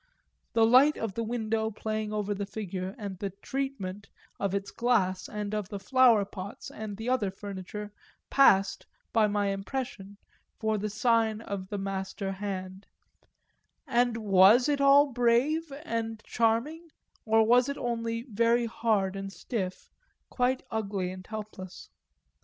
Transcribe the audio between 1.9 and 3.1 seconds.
over the figure